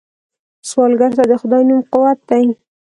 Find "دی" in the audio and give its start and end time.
2.29-2.43